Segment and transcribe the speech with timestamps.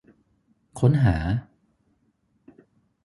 [0.79, 1.17] ค้นหา